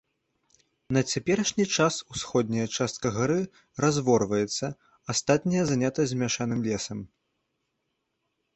[0.95, 3.37] На цяперашні час усходняя частка гары
[3.85, 4.73] разворваецца,
[5.13, 6.99] астатняя занята змяшаным лесам.